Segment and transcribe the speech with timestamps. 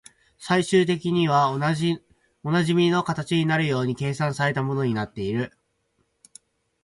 [0.39, 1.93] 最終的にはおなじ
[2.73, 5.55] みの形になるように計算された物になっている